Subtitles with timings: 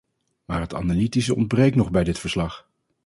[0.45, 2.67] Maar het analytische ontbreekt nog bij dit verslag.